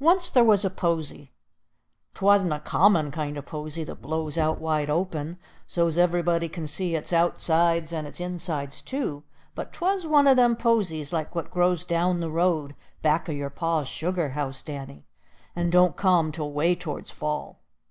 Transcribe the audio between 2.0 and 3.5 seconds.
'Twa'n't a common kind o'